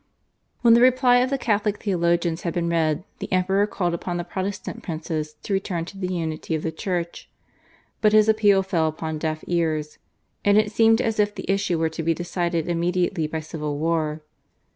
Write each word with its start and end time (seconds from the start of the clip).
When 0.61 0.73
the 0.73 0.81
reply 0.81 1.17
of 1.17 1.29
the 1.29 1.37
Catholic 1.37 1.77
theologians 1.77 2.41
had 2.41 2.55
been 2.55 2.67
read 2.69 3.03
the 3.19 3.31
Emperor 3.31 3.67
called 3.67 3.93
upon 3.93 4.17
the 4.17 4.23
Protestant 4.23 4.81
princes 4.81 5.35
to 5.43 5.53
return 5.53 5.85
to 5.85 5.97
the 5.99 6.11
unity 6.11 6.55
of 6.55 6.63
the 6.63 6.71
Church; 6.71 7.29
but 8.01 8.11
his 8.11 8.27
appeal 8.27 8.63
fell 8.63 8.87
upon 8.87 9.19
deaf 9.19 9.43
ears, 9.45 9.99
and 10.43 10.57
it 10.57 10.71
seemed 10.71 11.01
as 11.01 11.19
if 11.19 11.35
the 11.35 11.45
issue 11.47 11.77
were 11.77 11.89
to 11.89 12.01
be 12.01 12.15
decided 12.15 12.67
immediately 12.67 13.27
by 13.27 13.41
civil 13.41 13.77
war. 13.77 14.23